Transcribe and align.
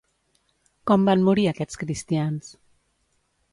Com 0.91 1.05
van 1.09 1.21
morir 1.27 1.45
aquests 1.53 1.81
cristians? 1.83 2.51